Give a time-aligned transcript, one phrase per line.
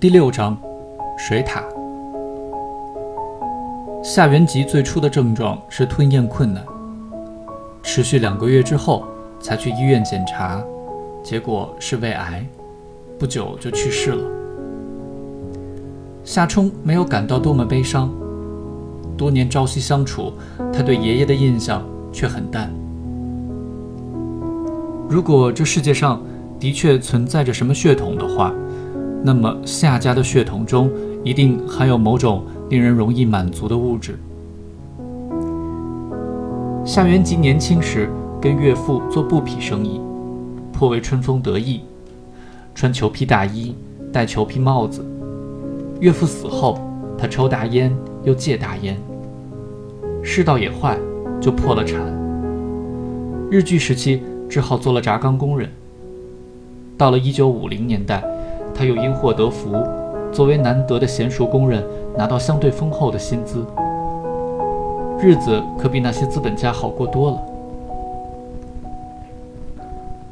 [0.00, 0.56] 第六章，
[1.18, 1.62] 水獭。
[4.02, 6.64] 夏元吉最初的症状是吞咽困难，
[7.82, 9.04] 持续两个月之后
[9.42, 10.64] 才去医院检查，
[11.22, 12.42] 结果是胃癌，
[13.18, 14.24] 不久就去世了。
[16.24, 18.10] 夏冲没有感到多么悲伤，
[19.18, 20.32] 多年朝夕相处，
[20.72, 22.72] 他对爷爷的印象却很淡。
[25.10, 26.22] 如果这世界上
[26.58, 28.54] 的确存在着什么血统的话，
[29.22, 30.90] 那么夏家的血统中
[31.22, 34.18] 一定含有某种令人容易满足的物质。
[36.86, 38.08] 夏元吉年轻时
[38.40, 40.00] 跟岳父做布匹生意，
[40.72, 41.82] 颇为春风得意，
[42.74, 43.74] 穿裘皮大衣，
[44.10, 45.04] 戴裘皮帽子。
[46.00, 46.80] 岳父死后，
[47.18, 48.96] 他抽大烟又戒大烟，
[50.22, 50.98] 世道也坏，
[51.38, 52.00] 就破了产。
[53.50, 55.68] 日据时期，只好做了轧钢工人。
[56.96, 58.24] 到了一九五零年代。
[58.80, 59.76] 他又因祸得福，
[60.32, 61.84] 作为难得的娴熟工人，
[62.16, 63.62] 拿到相对丰厚的薪资，
[65.20, 67.42] 日子可比那些资本家好过多了。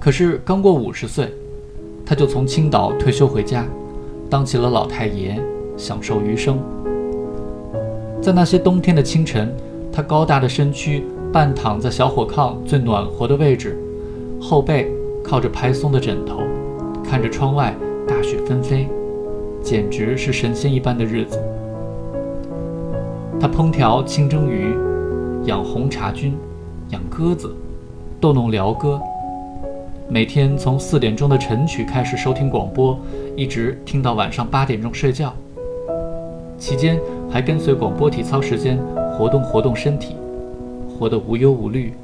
[0.00, 1.32] 可是刚过五十岁，
[2.04, 3.64] 他就从青岛退休回家，
[4.28, 5.40] 当起了老太爷，
[5.76, 6.58] 享受余生。
[8.20, 9.54] 在那些冬天的清晨，
[9.92, 13.78] 他高大的身躯半躺在小火炕最暖和的位置，
[14.40, 14.90] 后背
[15.22, 16.40] 靠着拍松的枕头，
[17.04, 17.72] 看着窗外。
[18.14, 18.86] 大雪纷飞，
[19.62, 21.42] 简直是神仙一般的日子。
[23.40, 24.76] 他烹调清蒸鱼，
[25.46, 26.34] 养红茶菌，
[26.90, 27.50] 养鸽子，
[28.20, 29.00] 逗弄鹩哥。
[30.10, 32.98] 每天从四点钟的晨曲开始收听广播，
[33.34, 35.32] 一直听到晚上八点钟睡觉。
[36.58, 38.76] 期间还跟随广播体操时间
[39.16, 40.16] 活动活动身体，
[40.86, 41.94] 活得无忧无虑。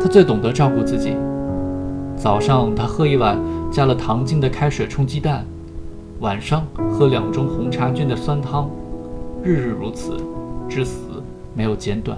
[0.00, 1.16] 他最懂得照顾自己。
[2.16, 3.38] 早上他喝一碗。
[3.74, 5.44] 加了糖精的开水冲鸡蛋，
[6.20, 8.70] 晚上喝两盅红茶菌的酸汤，
[9.42, 10.16] 日日如此，
[10.68, 11.20] 至死
[11.56, 12.16] 没有间断。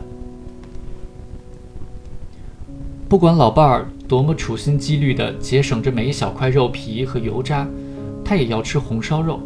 [3.08, 7.66] 不管老伴儿多么处心积虑地节省着每一小块肉皮和油渣，
[8.22, 9.40] 他也要吃红烧肉。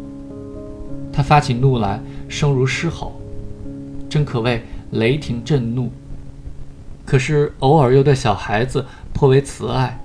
[1.13, 3.13] 他发起怒来，声如狮吼，
[4.09, 4.61] 真可谓
[4.91, 5.89] 雷霆震怒。
[7.05, 9.97] 可是偶尔又对小孩子颇为慈爱。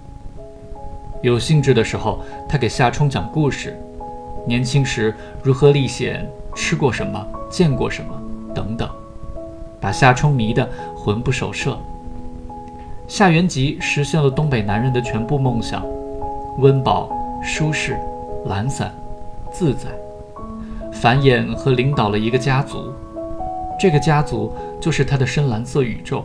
[1.27, 3.77] 有兴致的时候，他给夏冲讲故事，
[4.47, 8.11] 年轻时如何历险，吃过什么，见过什么
[8.55, 8.89] 等等，
[9.81, 11.77] 把夏冲迷得魂不守舍。
[13.09, 15.85] 夏元吉实现了东北男人的全部梦想：
[16.59, 17.11] 温饱、
[17.43, 17.99] 舒适、
[18.45, 18.95] 懒散、
[19.51, 19.89] 自在，
[20.93, 22.93] 繁衍和领导了一个家族。
[23.81, 26.25] 这个家族就是他的深蓝色宇宙，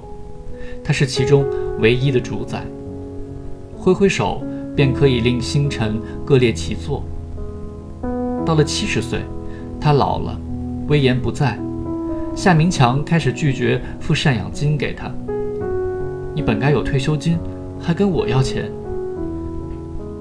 [0.83, 1.43] 他是其中
[1.79, 2.61] 唯一的主宰。
[3.75, 4.43] 挥挥手。
[4.75, 7.03] 便可以令星辰各列其座。
[8.45, 9.21] 到了七十岁，
[9.79, 10.39] 他老了，
[10.87, 11.59] 威严不在，
[12.35, 15.11] 夏明强开始拒绝付赡养金给他。
[16.33, 17.37] 你本该有退休金，
[17.79, 18.71] 还跟我要钱。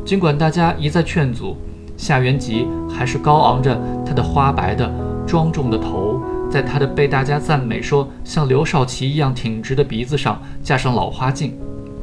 [0.05, 1.57] 尽管大家一再劝阻，
[1.97, 4.91] 夏元吉还是高昂着他的花白的
[5.27, 11.57] 庄重的头，在他的被大家赞美说像刘少奇一样挺直的鼻子上架上老花镜，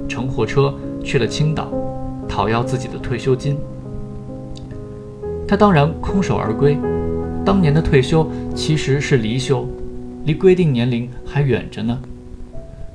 [0.08, 1.68] 乘火车去了青岛。
[2.38, 3.58] 讨要自己的退休金，
[5.48, 6.78] 他当然空手而归。
[7.44, 9.66] 当年的退休其实是离休，
[10.24, 11.98] 离规定年龄还远着呢。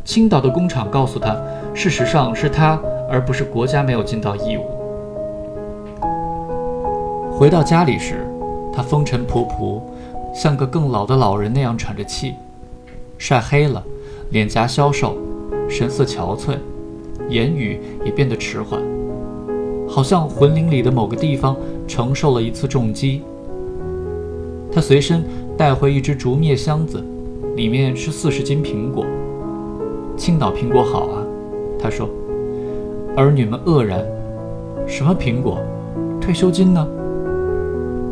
[0.04, 1.36] 青岛的工厂告诉他，
[1.74, 4.62] 事实上是他而不是国家没有尽到义务。
[7.32, 8.24] 回到家里时，
[8.72, 9.82] 他风尘仆仆，
[10.32, 12.34] 像个更老的老人那样喘着气，
[13.18, 13.82] 晒黑了，
[14.30, 15.16] 脸颊消瘦，
[15.68, 16.58] 神色憔悴，
[17.28, 18.80] 言语也变得迟缓。
[19.92, 21.54] 好像魂灵里的某个地方
[21.86, 23.20] 承受了一次重击。
[24.72, 25.22] 他随身
[25.54, 27.04] 带回一只竹篾箱子，
[27.56, 29.04] 里面是四十斤苹果。
[30.16, 31.22] 青岛苹果好啊，
[31.78, 32.08] 他说。
[33.14, 34.02] 儿女们愕然
[34.88, 35.58] ：“什么苹果？
[36.18, 36.88] 退休金呢？”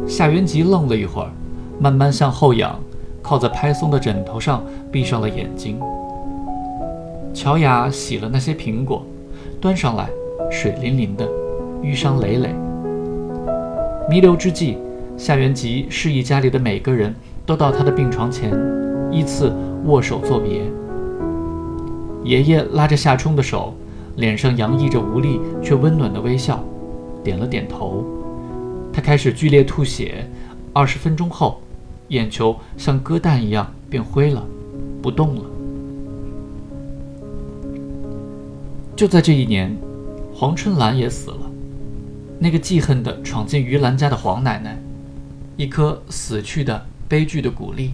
[0.06, 1.30] 夏元吉愣了一会儿，
[1.78, 2.78] 慢慢向后仰，
[3.22, 4.62] 靠在拍松的枕头上，
[4.92, 5.80] 闭上了眼睛。
[7.32, 9.02] 乔雅洗了那些苹果，
[9.58, 10.10] 端上来，
[10.50, 11.26] 水淋淋的。
[11.82, 12.54] 淤伤累累。
[14.08, 14.76] 弥留之际，
[15.16, 17.14] 夏元吉示意家里的每个人
[17.46, 18.50] 都到他的病床前，
[19.10, 19.52] 依次
[19.84, 20.62] 握手作别。
[22.24, 23.72] 爷爷拉着夏冲的手，
[24.16, 26.62] 脸上洋溢着无力却温暖的微笑，
[27.22, 28.04] 点了点头。
[28.92, 30.28] 他开始剧烈吐血，
[30.72, 31.60] 二十分钟后，
[32.08, 34.44] 眼球像鸽蛋一样变灰了，
[35.00, 35.42] 不动了。
[38.96, 39.74] 就在这一年，
[40.34, 41.49] 黄春兰也死了。
[42.42, 44.74] 那个记恨的闯进于兰家的黄奶奶，
[45.58, 47.92] 一颗死去的悲剧的鼓励。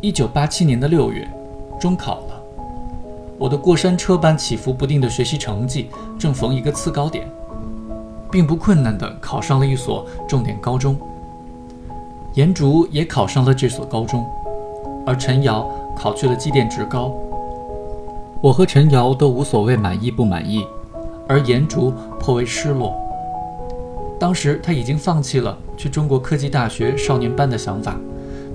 [0.00, 1.28] 一九八七年的六月，
[1.78, 2.42] 中考了，
[3.36, 7.28] 我的过山车般起伏不定的学习成绩正逢一个次高点，
[8.30, 10.98] 并不困难地考上了一所重点高中。
[12.32, 14.26] 严竹也考上了这所高中，
[15.04, 17.12] 而陈瑶考去了机电职高。
[18.40, 20.64] 我和陈瑶都无所谓满意不满意，
[21.28, 22.96] 而严竹颇为失落。
[24.18, 27.96] 当时他已经放弃了去中国科技大学少年班的想法，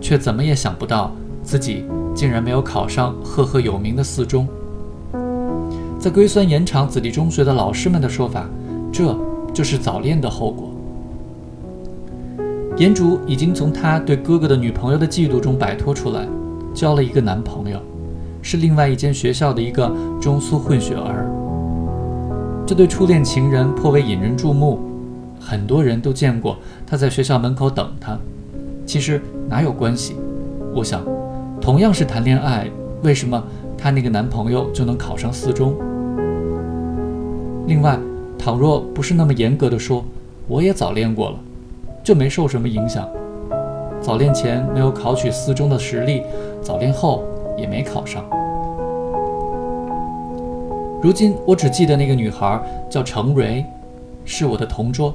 [0.02, 1.12] 却怎么也想不到
[1.42, 4.48] 自己竟然没有考上赫赫有名的四中。
[5.98, 8.46] 在硅酸盐厂子弟中学的老师们的说法，
[8.92, 9.18] 这
[9.54, 10.70] 就是早恋的后果。
[12.76, 16.28] 严竹已经从他对哥哥的女朋友的嫉妒中摆脱出来，
[16.74, 17.80] 交了一个男朋友，
[18.42, 19.90] 是另外一间学校的一个
[20.20, 21.26] 中苏混血儿。
[22.74, 24.80] 这对初恋情人颇为引人注目，
[25.40, 28.18] 很多人都见过他在学校门口等他。
[28.84, 30.16] 其实哪有关系？
[30.74, 31.04] 我想，
[31.62, 32.68] 同样是谈恋爱，
[33.04, 33.44] 为什么
[33.78, 35.76] 她那个男朋友就能考上四中？
[37.68, 37.96] 另外，
[38.40, 40.04] 倘若不是那么严格的说，
[40.48, 41.38] 我也早恋过了。
[42.04, 43.08] 就没受什么影响。
[44.02, 46.24] 早恋前没有考取四中的实力，
[46.60, 47.24] 早恋后
[47.56, 48.26] 也没考上。
[51.04, 52.58] 如今我只记得那个女孩
[52.90, 53.62] 叫程蕊，
[54.24, 55.14] 是我的同桌，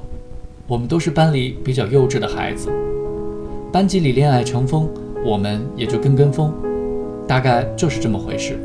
[0.67, 2.69] 我们都是班里比较幼稚的孩子。
[3.71, 4.87] 班级里恋爱成风，
[5.25, 6.53] 我们也就跟跟风，
[7.27, 8.59] 大概就是这么回事。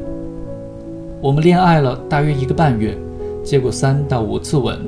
[1.22, 2.94] 我们恋爱了大约一个半月，
[3.42, 4.78] 接过三到五次吻。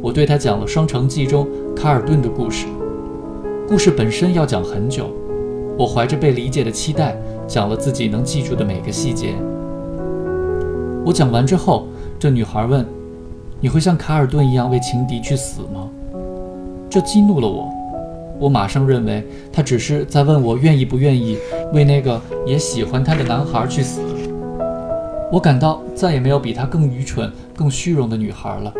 [0.00, 1.44] 我对她讲了《双城记》中。
[1.74, 2.66] 卡尔顿的故事，
[3.66, 5.10] 故事本身要讲很久。
[5.76, 7.16] 我怀着被理解的期待，
[7.48, 9.34] 讲了自己能记住的每个细节。
[11.04, 11.86] 我讲完之后，
[12.18, 12.84] 这女孩问
[13.60, 15.88] ：“你会像卡尔顿一样为情敌去死吗？”
[16.88, 17.68] 这激怒了我。
[18.38, 21.38] 我马上认为她只是在问我愿意不愿意
[21.72, 24.00] 为那个也喜欢她的男孩去死。
[25.30, 28.72] 我感到再也没有比她更愚蠢、更虚荣的女孩了。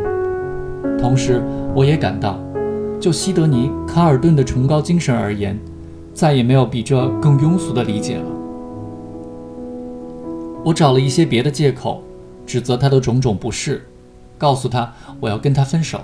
[0.98, 1.42] 同时，
[1.74, 2.38] 我也感到。
[3.00, 5.58] 就西德尼·卡尔顿的崇高精神而言，
[6.14, 8.24] 再也没有比这更庸俗的理解了。
[10.64, 12.02] 我找了一些别的借口，
[12.46, 13.86] 指责他的种种不是，
[14.36, 16.00] 告诉他我要跟他分手。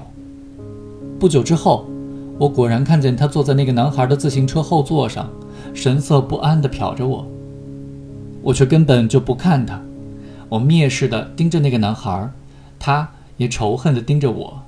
[1.19, 1.87] 不久之后，
[2.39, 5.29] 我果然看见他坐在那个男孩的自行车后座上，
[5.75, 7.27] 神色不安地瞟着我。
[8.43, 9.79] 我却根本就不看他，
[10.49, 12.31] 我蔑视地盯着那个男孩，
[12.79, 14.59] 他也仇恨地盯着我。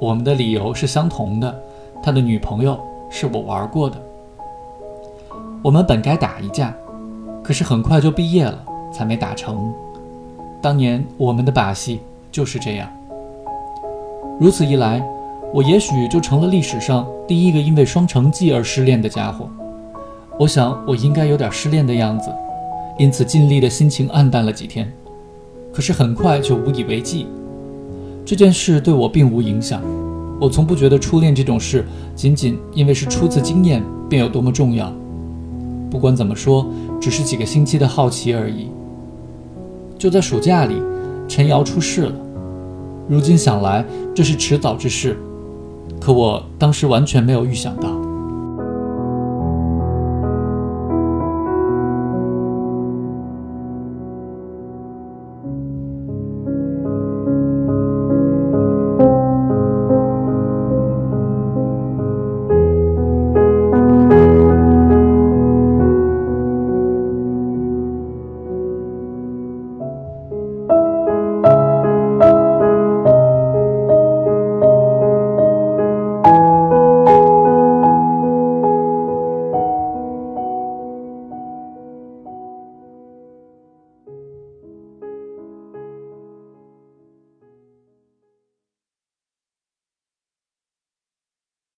[0.00, 1.56] 我们的理由是相同的，
[2.02, 2.76] 他的女朋友
[3.08, 3.96] 是我玩过的。
[5.62, 6.74] 我们本该打一架，
[7.44, 8.58] 可是很快就毕业了，
[8.92, 9.72] 才没打成。
[10.64, 12.00] 当年我们的把戏
[12.32, 12.88] 就是这样。
[14.40, 15.06] 如此一来，
[15.52, 19.46] 我也许就成了历史上第一个因为《双城记》而失恋的家伙。
[20.38, 22.32] 我想我应该有点失恋的样子，
[22.98, 24.90] 因此尽力的心情黯淡了几天，
[25.70, 27.26] 可是很快就无以为继。
[28.24, 29.82] 这件事对我并无影响，
[30.40, 31.84] 我从不觉得初恋这种事
[32.16, 34.90] 仅仅因为是初次经验便有多么重要。
[35.90, 36.66] 不管怎么说，
[36.98, 38.70] 只是几个星期的好奇而已。
[40.04, 40.82] 就在暑假里，
[41.26, 42.12] 陈瑶出事了。
[43.08, 43.82] 如今想来，
[44.14, 45.16] 这是迟早之事，
[45.98, 47.88] 可我当时完全没有预想到。